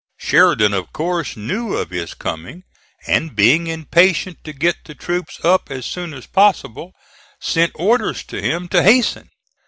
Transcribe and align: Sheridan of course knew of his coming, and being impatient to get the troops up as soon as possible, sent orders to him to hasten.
Sheridan 0.17 0.73
of 0.73 0.91
course 0.91 1.37
knew 1.37 1.75
of 1.75 1.91
his 1.91 2.15
coming, 2.15 2.63
and 3.05 3.35
being 3.35 3.67
impatient 3.67 4.43
to 4.45 4.51
get 4.51 4.77
the 4.83 4.95
troops 4.95 5.39
up 5.45 5.69
as 5.69 5.85
soon 5.85 6.15
as 6.15 6.25
possible, 6.25 6.93
sent 7.39 7.71
orders 7.75 8.23
to 8.23 8.41
him 8.41 8.67
to 8.69 8.81
hasten. 8.81 9.29